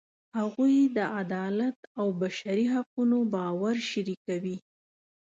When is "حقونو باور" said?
2.73-3.75